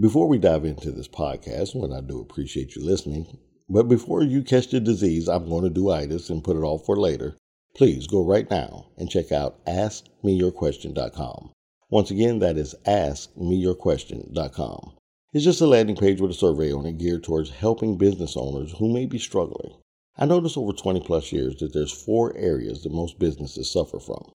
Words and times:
Before 0.00 0.28
we 0.28 0.38
dive 0.38 0.64
into 0.64 0.92
this 0.92 1.08
podcast, 1.08 1.74
when 1.74 1.92
I 1.92 2.00
do 2.00 2.20
appreciate 2.20 2.76
you 2.76 2.84
listening, 2.84 3.36
but 3.68 3.88
before 3.88 4.22
you 4.22 4.44
catch 4.44 4.68
the 4.68 4.78
disease, 4.78 5.28
I'm 5.28 5.48
going 5.48 5.64
to 5.64 5.70
do 5.70 5.90
itis 5.90 6.30
and 6.30 6.44
put 6.44 6.56
it 6.56 6.60
off 6.60 6.86
for 6.86 6.96
later. 6.96 7.36
Please 7.74 8.06
go 8.06 8.24
right 8.24 8.48
now 8.48 8.90
and 8.96 9.10
check 9.10 9.32
out 9.32 9.64
AskMeYourQuestion.com. 9.64 11.50
Once 11.90 12.12
again, 12.12 12.38
that 12.38 12.56
is 12.56 12.76
AskMeYourQuestion.com. 12.86 14.92
It's 15.32 15.44
just 15.44 15.60
a 15.60 15.66
landing 15.66 15.96
page 15.96 16.20
with 16.20 16.30
a 16.30 16.34
survey 16.34 16.72
on 16.72 16.86
it 16.86 16.98
geared 16.98 17.24
towards 17.24 17.50
helping 17.50 17.98
business 17.98 18.36
owners 18.36 18.76
who 18.78 18.92
may 18.92 19.04
be 19.04 19.18
struggling. 19.18 19.72
I 20.16 20.26
noticed 20.26 20.56
over 20.56 20.72
20 20.72 21.00
plus 21.00 21.32
years 21.32 21.56
that 21.56 21.74
there's 21.74 21.90
four 21.90 22.36
areas 22.36 22.84
that 22.84 22.92
most 22.92 23.18
businesses 23.18 23.72
suffer 23.72 23.98
from. 23.98 24.30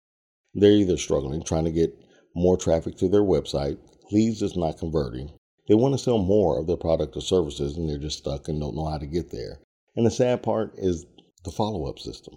They're 0.56 0.72
either 0.72 0.98
struggling 0.98 1.44
trying 1.44 1.66
to 1.66 1.72
get 1.72 1.96
more 2.34 2.58
traffic 2.58 2.98
to 2.98 3.08
their 3.08 3.22
website, 3.22 3.78
leads 4.12 4.40
that's 4.40 4.58
not 4.58 4.80
converting, 4.80 5.30
they 5.68 5.76
want 5.76 5.94
to 5.94 5.98
sell 5.98 6.18
more 6.18 6.60
of 6.60 6.68
their 6.68 6.76
product 6.76 7.16
or 7.16 7.22
services 7.22 7.78
and 7.78 7.90
they're 7.90 7.98
just 7.98 8.18
stuck 8.18 8.48
and 8.48 8.60
don't 8.60 8.76
know 8.76 8.90
how 8.90 8.98
to 8.98 9.06
get 9.06 9.32
there. 9.32 9.60
And 9.96 10.06
the 10.06 10.12
sad 10.12 10.42
part 10.42 10.74
is 10.78 11.06
the 11.44 11.52
follow 11.52 11.86
up 11.86 12.00
system. 12.00 12.36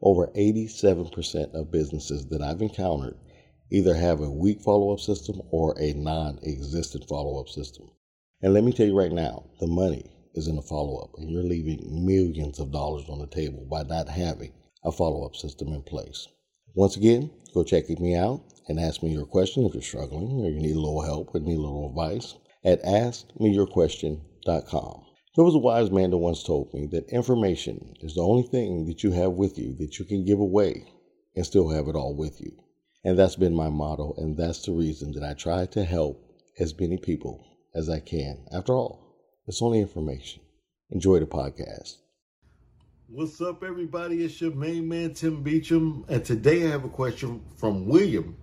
Over 0.00 0.28
87% 0.28 1.54
of 1.54 1.70
businesses 1.70 2.26
that 2.26 2.42
I've 2.42 2.60
encountered 2.60 3.16
either 3.70 3.94
have 3.94 4.20
a 4.20 4.30
weak 4.30 4.60
follow 4.60 4.92
up 4.92 5.00
system 5.00 5.40
or 5.50 5.78
a 5.78 5.92
non 5.92 6.40
existent 6.42 7.08
follow 7.08 7.40
up 7.40 7.48
system. 7.48 7.90
And 8.42 8.54
let 8.54 8.64
me 8.64 8.72
tell 8.72 8.86
you 8.86 8.98
right 8.98 9.12
now, 9.12 9.44
the 9.60 9.66
money 9.66 10.10
is 10.34 10.48
in 10.48 10.56
the 10.56 10.62
follow 10.62 10.98
up, 10.98 11.10
and 11.18 11.30
you're 11.30 11.42
leaving 11.42 12.06
millions 12.06 12.58
of 12.58 12.72
dollars 12.72 13.08
on 13.08 13.18
the 13.18 13.26
table 13.26 13.66
by 13.70 13.82
not 13.82 14.08
having 14.08 14.52
a 14.84 14.92
follow 14.92 15.24
up 15.24 15.34
system 15.36 15.68
in 15.68 15.82
place. 15.82 16.28
Once 16.74 16.96
again, 16.96 17.30
go 17.54 17.64
check 17.64 17.88
me 17.98 18.14
out 18.14 18.40
and 18.68 18.78
ask 18.78 19.02
me 19.02 19.10
your 19.10 19.26
question 19.26 19.64
if 19.64 19.74
you're 19.74 19.82
struggling 19.82 20.44
or 20.44 20.50
you 20.50 20.60
need 20.60 20.76
a 20.76 20.80
little 20.80 21.02
help 21.02 21.34
or 21.34 21.40
need 21.40 21.56
a 21.56 21.60
little 21.60 21.88
advice 21.88 22.34
at 22.68 22.84
askmeyourquestion.com. 22.84 25.04
There 25.34 25.44
was 25.44 25.54
a 25.54 25.58
wise 25.58 25.90
man 25.90 26.10
that 26.10 26.18
once 26.18 26.42
told 26.42 26.74
me 26.74 26.84
that 26.88 27.08
information 27.08 27.94
is 28.02 28.14
the 28.14 28.20
only 28.20 28.42
thing 28.42 28.84
that 28.86 29.02
you 29.02 29.12
have 29.12 29.32
with 29.32 29.58
you 29.58 29.74
that 29.78 29.98
you 29.98 30.04
can 30.04 30.26
give 30.26 30.38
away 30.38 30.84
and 31.34 31.46
still 31.46 31.70
have 31.70 31.88
it 31.88 31.96
all 31.96 32.14
with 32.14 32.42
you. 32.42 32.52
And 33.04 33.18
that's 33.18 33.36
been 33.36 33.54
my 33.54 33.70
motto, 33.70 34.12
and 34.18 34.36
that's 34.36 34.66
the 34.66 34.72
reason 34.72 35.12
that 35.12 35.22
I 35.22 35.32
try 35.32 35.64
to 35.64 35.82
help 35.82 36.22
as 36.58 36.78
many 36.78 36.98
people 36.98 37.42
as 37.74 37.88
I 37.88 38.00
can. 38.00 38.44
After 38.52 38.74
all, 38.74 39.16
it's 39.46 39.62
only 39.62 39.80
information. 39.80 40.42
Enjoy 40.90 41.20
the 41.20 41.26
podcast. 41.26 41.96
What's 43.08 43.40
up, 43.40 43.64
everybody? 43.64 44.24
It's 44.24 44.42
your 44.42 44.50
main 44.50 44.88
man, 44.88 45.14
Tim 45.14 45.42
Beachum, 45.42 46.04
and 46.10 46.22
today 46.22 46.66
I 46.66 46.72
have 46.72 46.84
a 46.84 46.90
question 46.90 47.40
from 47.56 47.86
William 47.86 48.36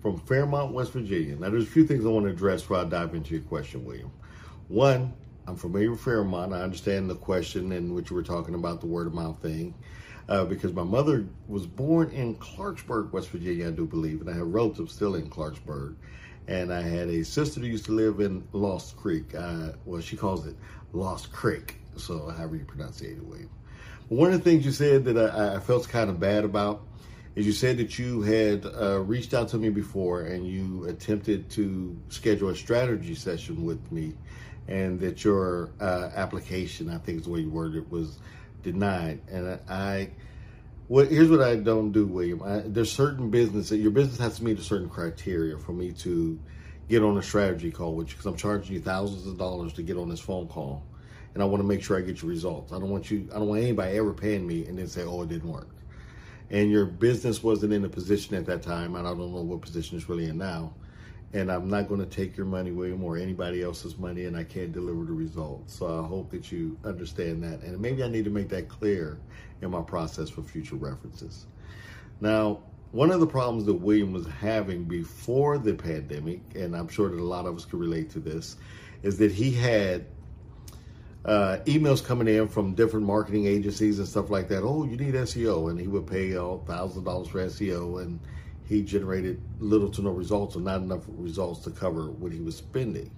from 0.00 0.18
Fairmont, 0.18 0.72
West 0.72 0.92
Virginia. 0.92 1.36
Now, 1.36 1.50
there's 1.50 1.64
a 1.64 1.70
few 1.70 1.86
things 1.86 2.04
I 2.04 2.08
want 2.08 2.26
to 2.26 2.32
address 2.32 2.62
before 2.62 2.78
I 2.78 2.84
dive 2.84 3.14
into 3.14 3.34
your 3.34 3.42
question, 3.42 3.84
William. 3.84 4.10
One, 4.68 5.12
I'm 5.46 5.56
familiar 5.56 5.90
with 5.90 6.00
Fairmont. 6.00 6.52
I 6.52 6.62
understand 6.62 7.10
the 7.10 7.16
question 7.16 7.72
in 7.72 7.94
which 7.94 8.10
you 8.10 8.16
were 8.16 8.22
talking 8.22 8.54
about 8.54 8.80
the 8.80 8.86
word 8.86 9.06
of 9.06 9.14
mouth 9.14 9.40
thing. 9.42 9.74
Uh, 10.28 10.44
because 10.44 10.72
my 10.72 10.84
mother 10.84 11.26
was 11.48 11.66
born 11.66 12.08
in 12.10 12.36
Clarksburg, 12.36 13.10
West 13.10 13.30
Virginia, 13.30 13.66
I 13.66 13.70
do 13.72 13.84
believe, 13.84 14.20
and 14.20 14.30
I 14.30 14.34
have 14.34 14.46
relatives 14.46 14.94
still 14.94 15.16
in 15.16 15.28
Clarksburg. 15.28 15.96
And 16.46 16.72
I 16.72 16.82
had 16.82 17.08
a 17.08 17.24
sister 17.24 17.60
who 17.60 17.66
used 17.66 17.84
to 17.86 17.92
live 17.92 18.20
in 18.20 18.46
Lost 18.52 18.96
Creek. 18.96 19.34
Uh, 19.34 19.72
well, 19.84 20.00
she 20.00 20.16
calls 20.16 20.46
it 20.46 20.54
Lost 20.92 21.32
Creek, 21.32 21.78
so 21.96 22.28
however 22.28 22.54
you 22.56 22.64
pronounce 22.64 23.00
it, 23.00 23.16
anyway. 23.16 23.46
One 24.08 24.32
of 24.32 24.42
the 24.42 24.50
things 24.50 24.64
you 24.64 24.72
said 24.72 25.04
that 25.06 25.16
I, 25.18 25.56
I 25.56 25.60
felt 25.60 25.88
kind 25.88 26.08
of 26.08 26.20
bad 26.20 26.44
about 26.44 26.86
is 27.36 27.46
you 27.46 27.52
said 27.52 27.76
that 27.78 27.98
you 27.98 28.22
had 28.22 28.66
uh, 28.66 29.00
reached 29.00 29.34
out 29.34 29.48
to 29.48 29.58
me 29.58 29.68
before 29.68 30.22
and 30.22 30.46
you 30.46 30.84
attempted 30.84 31.48
to 31.50 31.96
schedule 32.08 32.48
a 32.48 32.56
strategy 32.56 33.14
session 33.14 33.64
with 33.64 33.92
me, 33.92 34.14
and 34.68 34.98
that 35.00 35.24
your 35.24 35.70
uh, 35.80 36.10
application, 36.14 36.90
I 36.90 36.98
think 36.98 37.18
is 37.18 37.24
the 37.24 37.30
way 37.30 37.40
you 37.40 37.50
worded 37.50 37.84
it, 37.84 37.90
was 37.90 38.18
denied. 38.62 39.20
And 39.30 39.58
I, 39.68 40.10
what 40.88 41.08
here's 41.08 41.30
what 41.30 41.40
I 41.40 41.56
don't 41.56 41.92
do, 41.92 42.06
William. 42.06 42.42
I, 42.42 42.62
there's 42.66 42.92
certain 42.92 43.30
business 43.30 43.68
that 43.68 43.78
your 43.78 43.92
business 43.92 44.18
has 44.18 44.36
to 44.38 44.44
meet 44.44 44.58
a 44.58 44.62
certain 44.62 44.88
criteria 44.88 45.56
for 45.56 45.72
me 45.72 45.92
to 45.92 46.38
get 46.88 47.04
on 47.04 47.16
a 47.16 47.22
strategy 47.22 47.70
call 47.70 47.96
you 47.96 48.04
because 48.04 48.26
I'm 48.26 48.36
charging 48.36 48.74
you 48.74 48.80
thousands 48.80 49.24
of 49.26 49.38
dollars 49.38 49.72
to 49.74 49.82
get 49.82 49.96
on 49.96 50.08
this 50.08 50.20
phone 50.20 50.48
call, 50.48 50.82
and 51.34 51.42
I 51.42 51.46
want 51.46 51.62
to 51.62 51.66
make 51.66 51.82
sure 51.82 51.96
I 51.96 52.00
get 52.00 52.22
your 52.22 52.28
results. 52.28 52.72
I 52.72 52.80
don't 52.80 52.90
want 52.90 53.08
you. 53.08 53.28
I 53.32 53.38
don't 53.38 53.46
want 53.46 53.62
anybody 53.62 53.96
ever 53.96 54.12
paying 54.12 54.44
me 54.44 54.66
and 54.66 54.76
then 54.76 54.88
say, 54.88 55.04
"Oh, 55.04 55.22
it 55.22 55.28
didn't 55.28 55.50
work." 55.50 55.68
And 56.50 56.70
your 56.70 56.86
business 56.86 57.42
wasn't 57.42 57.72
in 57.72 57.84
a 57.84 57.88
position 57.88 58.34
at 58.34 58.46
that 58.46 58.62
time, 58.62 58.96
and 58.96 59.06
I 59.06 59.10
don't 59.10 59.32
know 59.32 59.42
what 59.42 59.60
position 59.60 59.96
it's 59.96 60.08
really 60.08 60.26
in 60.26 60.38
now. 60.38 60.72
And 61.32 61.50
I'm 61.50 61.68
not 61.68 61.86
going 61.86 62.00
to 62.00 62.06
take 62.06 62.36
your 62.36 62.46
money, 62.46 62.72
William, 62.72 63.04
or 63.04 63.16
anybody 63.16 63.62
else's 63.62 63.96
money, 63.96 64.24
and 64.24 64.36
I 64.36 64.42
can't 64.42 64.72
deliver 64.72 65.04
the 65.04 65.12
results. 65.12 65.74
So 65.74 66.02
I 66.02 66.04
hope 66.04 66.32
that 66.32 66.50
you 66.50 66.76
understand 66.84 67.44
that. 67.44 67.62
And 67.62 67.80
maybe 67.80 68.02
I 68.02 68.08
need 68.08 68.24
to 68.24 68.30
make 68.30 68.48
that 68.48 68.68
clear 68.68 69.16
in 69.62 69.70
my 69.70 69.80
process 69.80 70.28
for 70.28 70.42
future 70.42 70.74
references. 70.74 71.46
Now, 72.20 72.62
one 72.90 73.12
of 73.12 73.20
the 73.20 73.28
problems 73.28 73.64
that 73.66 73.74
William 73.74 74.12
was 74.12 74.26
having 74.26 74.82
before 74.82 75.56
the 75.58 75.74
pandemic, 75.74 76.40
and 76.56 76.74
I'm 76.74 76.88
sure 76.88 77.08
that 77.08 77.20
a 77.20 77.22
lot 77.22 77.46
of 77.46 77.54
us 77.54 77.64
can 77.64 77.78
relate 77.78 78.10
to 78.10 78.18
this, 78.18 78.56
is 79.04 79.16
that 79.18 79.30
he 79.30 79.52
had 79.52 80.06
uh, 81.24 81.58
emails 81.66 82.04
coming 82.04 82.28
in 82.28 82.48
from 82.48 82.74
different 82.74 83.06
marketing 83.06 83.46
agencies 83.46 83.98
and 83.98 84.08
stuff 84.08 84.30
like 84.30 84.48
that. 84.48 84.62
Oh, 84.62 84.84
you 84.84 84.96
need 84.96 85.14
SEO, 85.14 85.70
and 85.70 85.78
he 85.78 85.86
would 85.86 86.06
pay 86.06 86.36
all 86.36 86.64
thousand 86.66 87.04
dollars 87.04 87.28
for 87.28 87.44
SEO, 87.46 88.02
and 88.02 88.20
he 88.66 88.82
generated 88.82 89.40
little 89.58 89.90
to 89.90 90.02
no 90.02 90.10
results, 90.10 90.56
or 90.56 90.60
not 90.60 90.80
enough 90.80 91.02
results 91.08 91.60
to 91.64 91.70
cover 91.70 92.10
what 92.10 92.32
he 92.32 92.40
was 92.40 92.56
spending. 92.56 93.10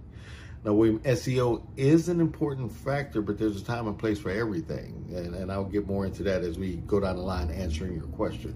Now, 0.64 0.74
William, 0.74 1.00
SEO 1.00 1.64
is 1.76 2.08
an 2.08 2.20
important 2.20 2.70
factor, 2.70 3.20
but 3.20 3.36
there's 3.36 3.60
a 3.60 3.64
time 3.64 3.88
and 3.88 3.98
place 3.98 4.18
for 4.20 4.30
everything, 4.30 5.04
and, 5.14 5.34
and 5.34 5.50
I'll 5.50 5.64
get 5.64 5.86
more 5.86 6.06
into 6.06 6.22
that 6.22 6.42
as 6.42 6.56
we 6.56 6.76
go 6.86 7.00
down 7.00 7.16
the 7.16 7.22
line 7.22 7.50
answering 7.50 7.94
your 7.94 8.06
question. 8.08 8.54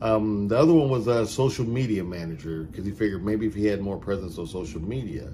Um, 0.00 0.48
the 0.48 0.56
other 0.56 0.72
one 0.72 0.88
was 0.88 1.06
a 1.06 1.26
social 1.26 1.66
media 1.66 2.04
manager 2.04 2.64
because 2.64 2.86
he 2.86 2.92
figured 2.92 3.24
maybe 3.24 3.46
if 3.46 3.54
he 3.54 3.66
had 3.66 3.80
more 3.80 3.98
presence 3.98 4.38
on 4.38 4.46
social 4.46 4.80
media, 4.80 5.30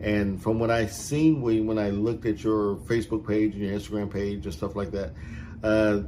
and 0.00 0.42
from 0.42 0.58
what 0.58 0.70
I 0.70 0.86
seen 0.86 1.40
when 1.40 1.66
when 1.66 1.78
I 1.78 1.90
looked 1.90 2.26
at 2.26 2.44
your 2.44 2.76
Facebook 2.76 3.26
page 3.26 3.54
and 3.54 3.62
your 3.62 3.78
Instagram 3.78 4.10
page 4.12 4.44
and 4.44 4.54
stuff 4.54 4.76
like 4.76 4.90
that, 4.90 5.12
uh, 5.62 6.02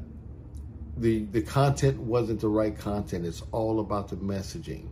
the 0.97 1.25
the 1.27 1.43
content 1.43 1.99
wasn't 1.99 2.41
the 2.41 2.49
right 2.49 2.77
content. 2.77 3.25
It's 3.25 3.43
all 3.53 3.81
about 3.81 4.09
the 4.09 4.17
messaging. 4.17 4.89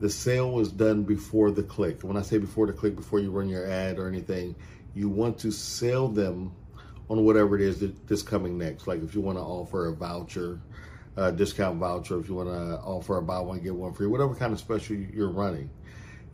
The 0.00 0.10
sale 0.10 0.50
was 0.50 0.72
done 0.72 1.04
before 1.04 1.52
the 1.52 1.62
click. 1.62 2.02
When 2.02 2.16
I 2.16 2.22
say 2.22 2.38
before 2.38 2.66
the 2.66 2.72
click, 2.72 2.96
before 2.96 3.20
you 3.20 3.30
run 3.30 3.48
your 3.48 3.70
ad 3.70 3.98
or 3.98 4.08
anything, 4.08 4.56
you 4.94 5.08
want 5.08 5.38
to 5.38 5.52
sell 5.52 6.08
them 6.08 6.52
on 7.08 7.24
whatever 7.24 7.54
it 7.54 7.62
is 7.62 7.78
that, 7.80 8.08
that's 8.08 8.22
coming 8.22 8.58
next. 8.58 8.88
Like 8.88 9.02
if 9.02 9.14
you 9.14 9.20
want 9.20 9.38
to 9.38 9.42
offer 9.42 9.86
a 9.86 9.94
voucher, 9.94 10.60
a 11.16 11.30
discount 11.30 11.78
voucher, 11.78 12.18
if 12.18 12.28
you 12.28 12.34
want 12.34 12.48
to 12.48 12.80
offer 12.80 13.18
a 13.18 13.22
buy 13.22 13.38
one 13.38 13.60
get 13.60 13.74
one 13.74 13.92
free, 13.92 14.08
whatever 14.08 14.34
kind 14.34 14.52
of 14.52 14.58
special 14.58 14.96
you're 14.96 15.30
running 15.30 15.70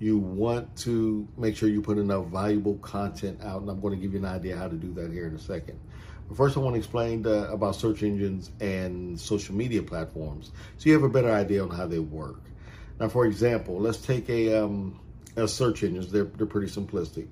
you 0.01 0.17
want 0.17 0.75
to 0.79 1.29
make 1.37 1.55
sure 1.55 1.69
you 1.69 1.83
put 1.83 1.99
enough 1.99 2.27
valuable 2.27 2.77
content 2.79 3.39
out, 3.45 3.61
and 3.61 3.71
I'm 3.71 3.81
going 3.81 3.95
to 3.95 4.01
give 4.01 4.15
you 4.15 4.19
an 4.19 4.25
idea 4.25 4.57
how 4.57 4.67
to 4.67 4.75
do 4.75 4.93
that 4.95 5.13
here 5.13 5.27
in 5.27 5.35
a 5.35 5.39
second. 5.39 5.79
But 6.27 6.39
first, 6.39 6.57
I 6.57 6.61
want 6.61 6.75
to 6.75 6.79
explain 6.79 7.23
the, 7.23 7.51
about 7.53 7.77
search 7.77 8.03
engines 8.03 8.51
and 8.61 9.21
social 9.21 9.55
media 9.55 9.83
platforms 9.83 10.53
so 10.79 10.89
you 10.89 10.95
have 10.95 11.03
a 11.03 11.09
better 11.09 11.31
idea 11.31 11.63
on 11.63 11.71
how 11.71 11.87
they 11.87 11.99
work. 11.99 12.41
Now, 12.99 13.09
for 13.09 13.27
example, 13.27 13.79
let's 13.79 13.99
take 13.99 14.29
a, 14.31 14.65
um, 14.65 14.99
a 15.37 15.47
search 15.47 15.83
engines. 15.83 16.11
They're, 16.11 16.25
they're 16.25 16.47
pretty 16.47 16.73
simplistic. 16.73 17.29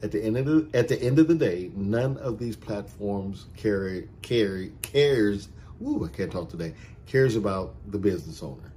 At 0.00 0.12
the 0.12 0.22
end 0.22 0.36
of 0.36 0.46
the 0.46 0.78
at 0.78 0.86
the 0.86 1.02
end 1.02 1.18
of 1.18 1.26
the 1.26 1.34
day, 1.34 1.72
none 1.74 2.18
of 2.18 2.38
these 2.38 2.54
platforms 2.54 3.46
carry 3.56 4.08
carry 4.22 4.72
cares. 4.80 5.48
Ooh, 5.82 6.04
I 6.04 6.16
can't 6.16 6.30
talk 6.30 6.50
today. 6.50 6.74
Cares 7.06 7.34
about 7.34 7.74
the 7.90 7.98
business 7.98 8.40
owner 8.40 8.72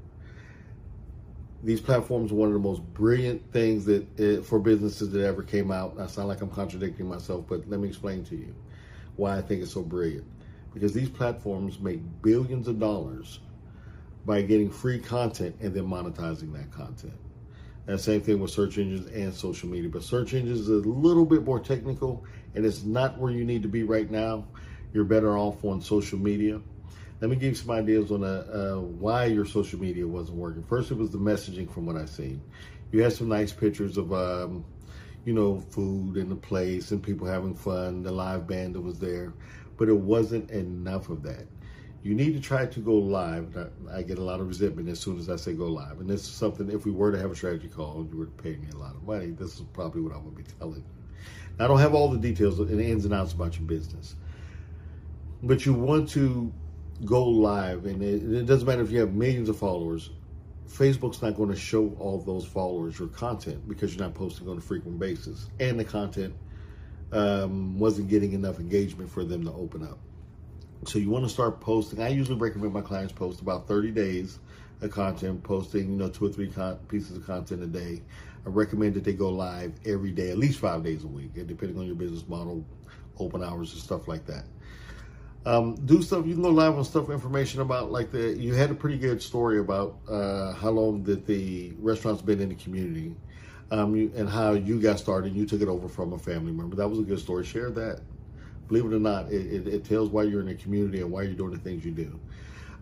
these 1.63 1.81
platforms 1.81 2.31
are 2.31 2.35
one 2.35 2.47
of 2.47 2.53
the 2.53 2.59
most 2.59 2.81
brilliant 2.93 3.51
things 3.51 3.85
that 3.85 4.05
uh, 4.19 4.41
for 4.41 4.59
businesses 4.59 5.11
that 5.11 5.23
ever 5.23 5.43
came 5.43 5.71
out. 5.71 5.95
I 5.99 6.07
sound 6.07 6.27
like 6.27 6.41
I'm 6.41 6.49
contradicting 6.49 7.07
myself, 7.07 7.45
but 7.47 7.69
let 7.69 7.79
me 7.79 7.87
explain 7.87 8.23
to 8.25 8.35
you 8.35 8.55
why 9.15 9.37
I 9.37 9.41
think 9.41 9.61
it's 9.61 9.73
so 9.73 9.83
brilliant. 9.83 10.25
Because 10.73 10.93
these 10.93 11.09
platforms 11.09 11.79
make 11.79 11.99
billions 12.21 12.67
of 12.67 12.79
dollars 12.79 13.39
by 14.25 14.41
getting 14.41 14.71
free 14.71 14.99
content 14.99 15.55
and 15.61 15.73
then 15.73 15.83
monetizing 15.83 16.53
that 16.53 16.71
content. 16.71 17.13
And 17.87 17.99
same 17.99 18.21
thing 18.21 18.39
with 18.39 18.51
search 18.51 18.77
engines 18.77 19.07
and 19.11 19.33
social 19.33 19.67
media. 19.67 19.89
But 19.89 20.03
search 20.03 20.33
engines 20.33 20.61
is 20.61 20.69
a 20.69 20.87
little 20.87 21.25
bit 21.25 21.43
more 21.43 21.59
technical 21.59 22.23
and 22.55 22.65
it's 22.65 22.83
not 22.83 23.17
where 23.17 23.31
you 23.31 23.43
need 23.43 23.63
to 23.63 23.67
be 23.67 23.83
right 23.83 24.09
now. 24.09 24.47
You're 24.93 25.03
better 25.03 25.37
off 25.37 25.63
on 25.65 25.81
social 25.81 26.19
media 26.19 26.61
let 27.21 27.29
me 27.29 27.35
give 27.35 27.49
you 27.49 27.55
some 27.55 27.71
ideas 27.71 28.11
on 28.11 28.23
uh, 28.23 28.27
uh, 28.27 28.81
why 28.81 29.25
your 29.25 29.45
social 29.45 29.79
media 29.79 30.07
wasn't 30.07 30.37
working. 30.37 30.63
First, 30.63 30.89
it 30.89 30.97
was 30.97 31.11
the 31.11 31.19
messaging 31.19 31.71
from 31.71 31.85
what 31.85 31.95
I've 31.95 32.09
seen. 32.09 32.41
You 32.91 33.03
had 33.03 33.13
some 33.13 33.29
nice 33.29 33.53
pictures 33.53 33.97
of, 33.97 34.11
um, 34.11 34.65
you 35.23 35.33
know, 35.33 35.59
food 35.59 36.17
and 36.17 36.31
the 36.31 36.35
place 36.35 36.89
and 36.89 37.01
people 37.01 37.27
having 37.27 37.53
fun, 37.53 38.01
the 38.01 38.11
live 38.11 38.47
band 38.47 38.73
that 38.73 38.81
was 38.81 38.97
there, 38.97 39.33
but 39.77 39.87
it 39.87 39.97
wasn't 39.97 40.49
enough 40.49 41.09
of 41.09 41.21
that. 41.23 41.45
you 42.03 42.15
need 42.15 42.33
to 42.33 42.39
try 42.39 42.65
to 42.65 42.79
go 42.79 42.95
live. 42.95 43.55
I 43.91 44.01
get 44.01 44.17
a 44.17 44.23
lot 44.23 44.39
of 44.39 44.47
resentment 44.47 44.89
as 44.89 44.99
soon 44.99 45.19
as 45.19 45.29
I 45.29 45.35
say 45.35 45.53
go 45.53 45.67
live. 45.67 45.99
And 45.99 46.09
this 46.09 46.21
is 46.21 46.31
something, 46.31 46.69
if 46.71 46.85
we 46.85 46.91
were 46.91 47.11
to 47.11 47.19
have 47.19 47.31
a 47.31 47.35
strategy 47.35 47.67
call 47.67 48.01
and 48.01 48.11
you 48.11 48.17
were 48.17 48.25
to 48.25 48.31
pay 48.31 48.55
me 48.55 48.67
a 48.73 48.77
lot 48.77 48.95
of 48.95 49.03
money, 49.03 49.27
this 49.27 49.55
is 49.55 49.61
probably 49.73 50.01
what 50.01 50.13
I 50.13 50.17
would 50.17 50.35
be 50.35 50.43
telling 50.59 50.77
you. 50.77 50.83
I 51.59 51.67
don't 51.67 51.79
have 51.79 51.93
all 51.93 52.09
the 52.09 52.17
details 52.17 52.59
and 52.59 52.81
ins 52.81 53.05
and 53.05 53.13
outs 53.13 53.33
about 53.33 53.57
your 53.59 53.67
business, 53.67 54.15
but 55.43 55.63
you 55.65 55.73
want 55.73 56.09
to 56.09 56.51
go 57.05 57.25
live. 57.27 57.85
And 57.85 58.01
it, 58.01 58.23
it 58.23 58.45
doesn't 58.45 58.67
matter 58.67 58.81
if 58.81 58.91
you 58.91 58.99
have 58.99 59.13
millions 59.13 59.49
of 59.49 59.57
followers, 59.57 60.09
Facebook's 60.67 61.21
not 61.21 61.35
going 61.35 61.49
to 61.49 61.55
show 61.55 61.95
all 61.99 62.19
those 62.19 62.45
followers 62.45 62.97
your 62.99 63.09
content 63.09 63.67
because 63.67 63.93
you're 63.93 64.03
not 64.03 64.13
posting 64.13 64.47
on 64.47 64.57
a 64.57 64.61
frequent 64.61 64.99
basis. 64.99 65.49
And 65.59 65.79
the 65.79 65.83
content 65.83 66.33
um, 67.11 67.77
wasn't 67.77 68.09
getting 68.09 68.33
enough 68.33 68.59
engagement 68.59 69.09
for 69.09 69.23
them 69.23 69.43
to 69.45 69.51
open 69.51 69.83
up. 69.83 69.99
So 70.85 70.97
you 70.97 71.09
want 71.09 71.25
to 71.25 71.29
start 71.29 71.59
posting. 71.59 72.01
I 72.01 72.07
usually 72.07 72.37
recommend 72.37 72.73
my 72.73 72.81
clients 72.81 73.13
post 73.13 73.41
about 73.41 73.67
30 73.67 73.91
days 73.91 74.39
of 74.81 74.89
content, 74.89 75.43
posting 75.43 75.91
you 75.91 75.97
know 75.97 76.09
two 76.09 76.25
or 76.25 76.29
three 76.29 76.49
con- 76.49 76.77
pieces 76.87 77.17
of 77.17 77.25
content 77.25 77.61
a 77.61 77.67
day. 77.67 78.01
I 78.45 78.49
recommend 78.49 78.95
that 78.95 79.03
they 79.03 79.13
go 79.13 79.29
live 79.29 79.73
every 79.85 80.11
day, 80.11 80.31
at 80.31 80.39
least 80.39 80.59
five 80.59 80.83
days 80.83 81.03
a 81.03 81.07
week, 81.07 81.33
depending 81.35 81.77
on 81.77 81.85
your 81.85 81.95
business 81.95 82.27
model, 82.27 82.65
open 83.19 83.43
hours 83.43 83.73
and 83.73 83.81
stuff 83.81 84.07
like 84.07 84.25
that. 84.25 84.45
Um, 85.45 85.75
do 85.85 86.01
stuff. 86.01 86.27
You 86.27 86.33
can 86.33 86.43
go 86.43 86.49
live 86.49 86.77
on 86.77 86.85
stuff 86.85 87.09
information 87.09 87.61
about 87.61 87.91
like 87.91 88.11
the. 88.11 88.37
You 88.37 88.53
had 88.53 88.69
a 88.69 88.75
pretty 88.75 88.97
good 88.97 89.21
story 89.21 89.59
about 89.59 89.97
uh, 90.07 90.53
how 90.53 90.69
long 90.69 91.03
that 91.03 91.25
the 91.25 91.73
restaurant's 91.79 92.21
been 92.21 92.39
in 92.39 92.49
the 92.49 92.55
community, 92.55 93.15
um, 93.71 93.95
you, 93.95 94.11
and 94.15 94.29
how 94.29 94.53
you 94.53 94.79
got 94.79 94.99
started. 94.99 95.35
You 95.35 95.45
took 95.47 95.61
it 95.61 95.67
over 95.67 95.89
from 95.89 96.13
a 96.13 96.19
family 96.19 96.51
member. 96.51 96.75
That 96.75 96.87
was 96.87 96.99
a 96.99 97.03
good 97.03 97.19
story. 97.19 97.43
Share 97.43 97.71
that 97.71 98.01
believe 98.71 98.85
it 98.85 98.95
or 98.95 98.99
not, 98.99 99.29
it, 99.29 99.67
it, 99.67 99.67
it, 99.67 99.83
tells 99.83 100.09
why 100.09 100.23
you're 100.23 100.39
in 100.39 100.45
the 100.45 100.55
community 100.55 101.01
and 101.01 101.11
why 101.11 101.23
you're 101.23 101.33
doing 101.33 101.51
the 101.51 101.59
things 101.59 101.83
you 101.83 101.91
do. 101.91 102.17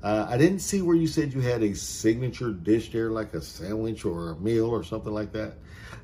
Uh, 0.01 0.25
I 0.30 0.38
didn't 0.38 0.60
see 0.60 0.81
where 0.81 0.96
you 0.96 1.07
said 1.07 1.34
you 1.34 1.42
had 1.42 1.62
a 1.62 1.75
signature 1.75 2.51
dish 2.51 2.92
there, 2.92 3.12
like 3.12 3.34
a 3.34 3.42
sandwich 3.42 4.06
or 4.06 4.31
a 4.31 4.36
meal 4.38 4.69
or 4.69 4.84
something 4.84 5.13
like 5.13 5.34
that. 5.34 5.56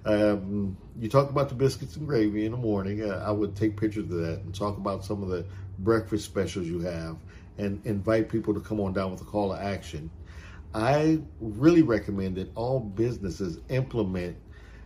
Um, 0.06 0.78
you 1.00 1.10
talked 1.10 1.32
about 1.32 1.50
the 1.50 1.56
biscuits 1.56 1.96
and 1.96 2.06
gravy 2.06 2.46
in 2.46 2.52
the 2.52 2.58
morning. 2.58 3.10
Uh, 3.10 3.24
I 3.26 3.32
would 3.32 3.56
take 3.56 3.78
pictures 3.78 4.04
of 4.04 4.18
that 4.22 4.40
and 4.42 4.54
talk 4.54 4.78
about 4.78 5.06
some 5.06 5.24
of 5.24 5.30
the 5.30 5.46
breakfast 5.80 6.26
specials 6.26 6.68
you 6.68 6.80
have 6.82 7.18
and 7.58 7.82
invite 7.86 8.30
people 8.30 8.54
to 8.54 8.60
come 8.60 8.80
on 8.82 8.94
down 8.94 9.12
with 9.12 9.22
a 9.22 9.26
call 9.26 9.56
to 9.56 9.62
action. 9.62 10.10
I 10.74 11.22
really 11.40 11.82
recommend 11.82 12.36
that 12.36 12.52
all 12.56 12.82
businesses 12.82 13.60
implement 13.70 14.36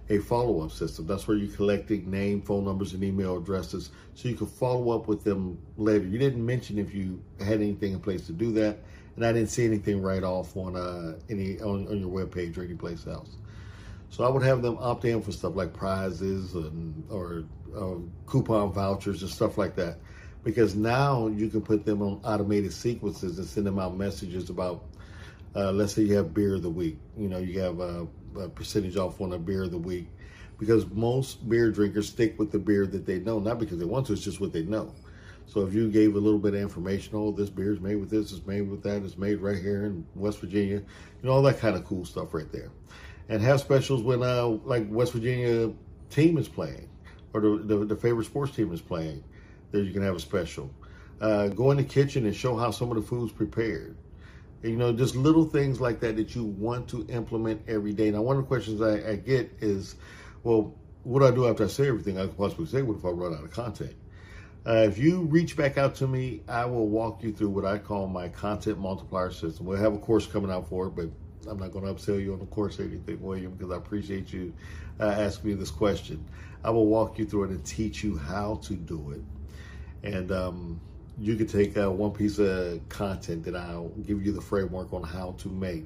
a 0.10 0.18
follow 0.18 0.62
up 0.62 0.72
system. 0.72 1.06
That's 1.06 1.28
where 1.28 1.38
you're 1.38 1.56
collecting 1.56 2.10
name, 2.10 2.42
phone 2.42 2.66
numbers, 2.66 2.94
and 2.94 3.04
email 3.04 3.38
addresses 3.38 3.92
so 4.16 4.28
you 4.28 4.36
can 4.36 4.48
follow 4.48 4.92
up 4.92 5.08
with 5.08 5.24
them 5.24 5.60
later. 5.78 6.06
You 6.06 6.18
didn't 6.18 6.44
mention 6.44 6.80
if 6.80 6.94
you 6.94 7.22
had 7.40 7.62
anything 7.62 7.94
in 7.94 8.00
place 8.00 8.26
to 8.28 8.34
do 8.34 8.52
that, 8.54 8.80
and 9.16 9.26
I 9.26 9.32
didn't 9.32 9.50
see 9.50 9.66
anything 9.66 10.02
right 10.02 10.24
off 10.24 10.58
on 10.58 10.76
uh, 10.76 11.20
any 11.30 11.60
on, 11.62 11.88
on 11.88 12.00
your 12.00 12.10
webpage 12.10 12.58
or 12.58 12.64
anyplace 12.64 13.06
else. 13.06 13.30
So 14.10 14.24
I 14.24 14.30
would 14.30 14.42
have 14.42 14.64
them 14.64 14.78
opt 14.80 15.06
in 15.06 15.22
for 15.22 15.32
stuff 15.32 15.56
like 15.56 15.74
prizes 15.74 16.56
and, 16.56 17.04
or 17.12 17.44
uh, 17.78 18.00
coupon 18.26 18.74
vouchers 18.74 19.22
and 19.22 19.30
stuff 19.30 19.60
like 19.60 19.76
that, 19.76 20.00
because 20.44 20.76
now 20.76 21.28
you 21.28 21.50
can 21.50 21.62
put 21.62 21.86
them 21.86 22.02
on 22.02 22.20
automated 22.24 22.74
sequences 22.74 23.38
and 23.38 23.48
send 23.48 23.68
them 23.68 23.78
out 23.78 23.96
messages 23.96 24.50
about. 24.50 24.86
Uh, 25.56 25.72
let's 25.72 25.94
say 25.94 26.04
you 26.04 26.16
have 26.16 26.32
beer 26.32 26.56
of 26.56 26.62
the 26.62 26.70
week. 26.70 26.98
You 27.18 27.28
know, 27.28 27.40
you 27.40 27.60
have 27.60 27.82
uh, 27.82 28.06
percentage 28.56 28.98
off 28.98 29.22
on 29.22 29.34
a 29.34 29.38
beer 29.38 29.64
of 29.64 29.72
the 29.72 29.78
week 29.78 30.08
because 30.58 30.86
most 30.90 31.48
beer 31.50 31.72
drinkers 31.72 32.10
stick 32.10 32.38
with 32.38 32.52
the 32.52 32.60
beer 32.60 32.86
that 32.86 33.06
they 33.06 33.20
know, 33.20 33.40
not 33.40 33.60
because 33.60 33.80
they 33.80 33.86
want 33.86 34.06
to, 34.08 34.14
it's 34.14 34.22
just 34.22 34.42
what 34.42 34.52
they 34.52 34.64
know. 34.64 34.94
So 35.46 35.62
if 35.66 35.74
you 35.74 35.90
gave 35.90 36.16
a 36.16 36.20
little 36.20 36.38
bit 36.38 36.54
of 36.54 36.60
information, 36.60 37.16
oh, 37.16 37.32
this 37.32 37.50
beer 37.50 37.72
is 37.72 37.80
made 37.80 37.96
with 37.96 38.10
this, 38.10 38.32
it's 38.32 38.46
made 38.46 38.70
with 38.70 38.84
that, 38.84 39.04
it's 39.04 39.18
made 39.18 39.40
right 39.40 39.58
here 39.58 39.86
in 39.86 40.06
West 40.16 40.40
Virginia, 40.40 40.76
you 40.76 40.84
know, 41.24 41.32
all 41.32 41.42
that 41.44 41.60
kind 41.60 41.76
of 41.76 41.86
cool 41.86 42.06
stuff 42.06 42.34
right 42.34 42.52
there. 42.52 42.70
And 43.30 43.42
have 43.42 43.60
specials 43.60 44.04
when, 44.04 44.22
uh, 44.22 44.48
like, 44.48 44.86
West 44.90 45.14
Virginia 45.14 45.72
team 46.10 46.38
is 46.38 46.48
playing 46.48 46.90
or 47.34 47.42
the, 47.42 47.58
the, 47.64 47.86
the 47.86 47.96
favorite 47.96 48.26
sports 48.26 48.56
team 48.56 48.74
is 48.74 48.82
playing, 48.82 49.24
there 49.72 49.82
you 49.82 49.94
can 49.94 50.02
have 50.02 50.16
a 50.16 50.20
special. 50.20 50.70
Uh, 51.22 51.48
go 51.48 51.72
in 51.72 51.78
the 51.78 51.84
kitchen 51.84 52.26
and 52.26 52.36
show 52.36 52.56
how 52.56 52.72
some 52.72 52.90
of 52.90 52.96
the 52.96 53.02
food's 53.02 53.32
prepared. 53.32 53.96
You 54.62 54.76
know, 54.76 54.92
just 54.92 55.16
little 55.16 55.46
things 55.46 55.80
like 55.80 56.02
that 56.02 56.18
that 56.18 56.36
you 56.36 56.44
want 56.44 56.90
to 56.90 57.06
implement 57.08 57.62
every 57.68 57.94
day. 57.94 58.12
Now, 58.12 58.22
one 58.22 58.38
of 58.38 58.44
the 58.44 58.48
questions 58.48 58.82
I, 58.82 59.12
I 59.12 59.16
get 59.16 59.52
is, 59.62 59.96
well, 60.44 60.76
what 61.04 61.20
do 61.20 61.28
I 61.28 61.32
do 61.32 61.48
after 61.48 61.64
I 61.64 61.68
say 61.68 61.88
everything 61.88 62.20
I 62.20 62.28
possibly 62.28 62.66
say? 62.66 62.82
What 62.82 62.98
if 62.98 63.06
I 63.06 63.10
run 63.10 63.34
out 63.34 63.44
of 63.44 63.52
content? 63.52 63.96
Uh, 64.66 64.86
if 64.86 64.98
you 64.98 65.22
reach 65.22 65.56
back 65.56 65.78
out 65.78 65.96
to 65.96 66.08
me, 66.08 66.42
I 66.48 66.66
will 66.66 66.88
walk 66.88 67.24
you 67.24 67.32
through 67.32 67.50
what 67.50 67.66
I 67.66 67.78
call 67.78 68.08
my 68.08 68.28
content 68.28 68.78
multiplier 68.78 69.32
system. 69.32 69.66
We'll 69.66 69.78
have 69.78 69.94
a 69.94 69.98
course 69.98 70.28
coming 70.28 70.52
out 70.52 70.68
for 70.68 70.88
it, 70.88 70.96
but 70.96 71.10
I'm 71.50 71.58
not 71.58 71.72
going 71.72 71.86
to 71.86 71.94
upsell 71.94 72.22
you 72.22 72.34
on 72.34 72.40
the 72.40 72.46
course 72.46 72.80
or 72.80 72.84
anything, 72.84 73.22
William, 73.22 73.54
because 73.54 73.72
I 73.72 73.78
appreciate 73.78 74.34
you 74.34 74.54
uh, 75.00 75.06
asking 75.06 75.52
me 75.52 75.56
this 75.56 75.72
question. 75.72 76.26
I 76.64 76.72
will 76.72 76.88
walk 76.88 77.18
you 77.18 77.26
through 77.26 77.46
it 77.46 77.50
and 77.52 77.66
teach 77.66 78.04
you 78.04 78.18
how 78.18 78.56
to 78.64 78.74
do 78.74 79.12
it. 79.12 79.22
And 80.04 80.32
um, 80.32 80.82
you 81.20 81.36
could 81.36 81.50
take 81.50 81.78
uh, 81.78 81.92
one 81.92 82.12
piece 82.12 82.40
of 82.40 82.88
content 82.90 83.44
that 83.44 83.56
I'll 83.56 83.90
give 84.06 84.26
you 84.26 84.32
the 84.32 84.42
framework 84.42 84.94
on 84.94 85.04
how 85.04 85.36
to 85.40 85.50
make 85.50 85.86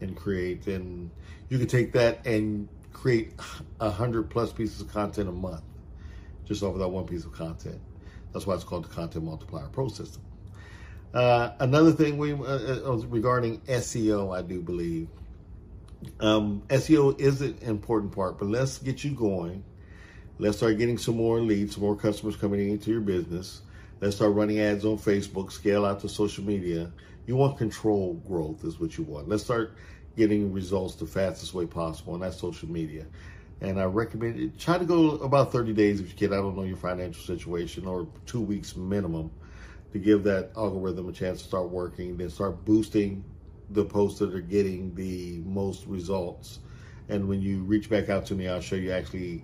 and 0.00 0.16
create, 0.16 0.66
and 0.66 1.10
you 1.48 1.58
could 1.58 1.70
take 1.70 1.92
that 1.92 2.26
and 2.26 2.68
create 2.92 3.32
a 3.80 3.90
hundred 3.90 4.30
plus 4.30 4.52
pieces 4.52 4.80
of 4.80 4.92
content 4.92 5.28
a 5.28 5.32
month 5.32 5.62
just 6.44 6.62
off 6.62 6.74
of 6.74 6.78
that 6.78 6.88
one 6.88 7.06
piece 7.06 7.24
of 7.24 7.32
content. 7.32 7.80
That's 8.32 8.46
why 8.46 8.54
it's 8.54 8.64
called 8.64 8.84
the 8.84 8.88
Content 8.88 9.24
Multiplier 9.24 9.68
Pro 9.68 9.88
System. 9.88 10.22
Uh, 11.14 11.52
another 11.60 11.92
thing 11.92 12.18
we 12.18 12.32
uh, 12.32 12.36
uh 12.36 13.02
regarding 13.08 13.60
SEO, 13.62 14.36
I 14.36 14.42
do 14.42 14.60
believe 14.60 15.08
um, 16.20 16.62
SEO 16.68 17.18
is 17.20 17.40
an 17.40 17.58
important 17.62 18.12
part, 18.12 18.38
but 18.38 18.48
let's 18.48 18.78
get 18.78 19.04
you 19.04 19.12
going. 19.12 19.64
Let's 20.38 20.58
start 20.58 20.78
getting 20.78 20.98
some 20.98 21.16
more 21.16 21.40
leads, 21.40 21.74
some 21.74 21.82
more 21.82 21.96
customers 21.96 22.36
coming 22.36 22.68
into 22.68 22.90
your 22.90 23.00
business. 23.00 23.62
Let's 23.98 24.16
start 24.16 24.34
running 24.34 24.60
ads 24.60 24.84
on 24.84 24.98
Facebook, 24.98 25.50
scale 25.50 25.86
out 25.86 26.00
to 26.00 26.08
social 26.08 26.44
media. 26.44 26.92
You 27.26 27.36
want 27.36 27.56
control 27.56 28.14
growth, 28.28 28.62
is 28.62 28.78
what 28.78 28.98
you 28.98 29.04
want. 29.04 29.26
Let's 29.26 29.42
start 29.42 29.74
getting 30.18 30.52
results 30.52 30.96
the 30.96 31.06
fastest 31.06 31.54
way 31.54 31.64
possible, 31.64 32.12
and 32.12 32.22
that's 32.22 32.38
social 32.38 32.68
media. 32.68 33.06
And 33.62 33.80
I 33.80 33.84
recommend 33.84 34.38
it. 34.38 34.58
Try 34.58 34.76
to 34.76 34.84
go 34.84 35.12
about 35.12 35.50
30 35.50 35.72
days 35.72 36.00
if 36.00 36.10
you 36.10 36.14
can. 36.14 36.34
I 36.34 36.42
don't 36.42 36.54
know 36.54 36.64
your 36.64 36.76
financial 36.76 37.22
situation, 37.22 37.86
or 37.86 38.06
two 38.26 38.42
weeks 38.42 38.76
minimum 38.76 39.30
to 39.94 39.98
give 39.98 40.24
that 40.24 40.50
algorithm 40.58 41.08
a 41.08 41.12
chance 41.12 41.40
to 41.40 41.48
start 41.48 41.70
working, 41.70 42.18
then 42.18 42.28
start 42.28 42.66
boosting 42.66 43.24
the 43.70 43.84
posts 43.84 44.18
that 44.18 44.34
are 44.34 44.40
getting 44.42 44.94
the 44.94 45.40
most 45.46 45.86
results. 45.86 46.58
And 47.08 47.28
when 47.28 47.40
you 47.40 47.62
reach 47.62 47.88
back 47.88 48.10
out 48.10 48.26
to 48.26 48.34
me, 48.34 48.46
I'll 48.46 48.60
show 48.60 48.76
you 48.76 48.92
actually 48.92 49.42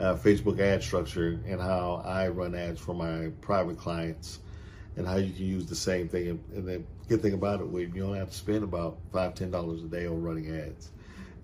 uh, 0.00 0.16
Facebook 0.16 0.58
ad 0.60 0.82
structure 0.82 1.38
and 1.46 1.60
how 1.60 2.02
I 2.04 2.28
run 2.28 2.54
ads 2.54 2.80
for 2.80 2.94
my 2.94 3.30
private 3.40 3.76
clients 3.76 4.40
and 4.96 5.06
how 5.06 5.16
you 5.16 5.32
can 5.32 5.44
use 5.44 5.66
the 5.66 5.76
same 5.76 6.08
thing. 6.08 6.40
And, 6.54 6.66
the 6.66 6.82
good 7.08 7.22
thing 7.22 7.34
about 7.34 7.60
it, 7.60 7.68
William, 7.68 7.94
you 7.94 8.02
don't 8.02 8.16
have 8.16 8.30
to 8.30 8.36
spend 8.36 8.64
about 8.64 8.98
five, 9.12 9.34
ten 9.34 9.50
dollars 9.50 9.82
a 9.82 9.86
day 9.86 10.06
on 10.06 10.22
running 10.22 10.50
ads. 10.56 10.90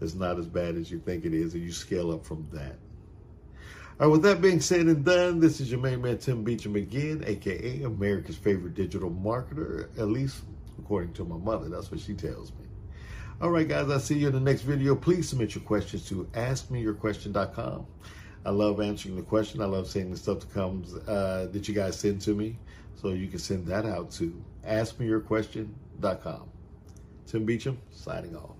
It's 0.00 0.14
not 0.14 0.38
as 0.38 0.46
bad 0.46 0.76
as 0.76 0.90
you 0.90 0.98
think 0.98 1.24
it 1.24 1.32
is, 1.32 1.54
and 1.54 1.62
you 1.62 1.72
scale 1.72 2.10
up 2.12 2.24
from 2.24 2.46
that. 2.52 2.76
All 3.98 4.08
right, 4.08 4.12
with 4.12 4.22
that 4.22 4.42
being 4.42 4.60
said 4.60 4.86
and 4.86 5.04
done, 5.04 5.40
this 5.40 5.58
is 5.58 5.70
your 5.70 5.80
main 5.80 6.02
man 6.02 6.18
Tim 6.18 6.44
Beachum 6.44 6.76
again, 6.76 7.24
aka 7.26 7.82
America's 7.82 8.36
favorite 8.36 8.74
digital 8.74 9.10
marketer, 9.10 9.88
at 9.98 10.08
least 10.08 10.42
according 10.78 11.14
to 11.14 11.24
my 11.24 11.38
mother. 11.38 11.68
That's 11.68 11.90
what 11.90 12.00
she 12.00 12.14
tells 12.14 12.50
me. 12.52 12.66
All 13.40 13.50
right, 13.50 13.66
guys, 13.66 13.90
I'll 13.90 14.00
see 14.00 14.18
you 14.18 14.28
in 14.28 14.34
the 14.34 14.40
next 14.40 14.62
video. 14.62 14.94
Please 14.94 15.28
submit 15.28 15.54
your 15.54 15.64
questions 15.64 16.06
to 16.08 16.24
askmeyourquestion.com. 16.32 17.86
I 18.46 18.50
love 18.50 18.80
answering 18.80 19.16
the 19.16 19.22
question. 19.22 19.60
I 19.60 19.64
love 19.64 19.88
seeing 19.88 20.10
the 20.12 20.16
stuff 20.16 20.38
that 20.38 20.54
comes 20.54 20.94
uh, 20.94 21.48
that 21.52 21.66
you 21.66 21.74
guys 21.74 21.98
send 21.98 22.20
to 22.22 22.34
me. 22.34 22.56
So 22.94 23.08
you 23.08 23.26
can 23.26 23.40
send 23.40 23.66
that 23.66 23.84
out 23.84 24.12
to 24.12 24.32
askmeyourquestion.com. 24.64 26.48
Tim 27.26 27.46
Beachum, 27.46 27.76
signing 27.90 28.36
off. 28.36 28.55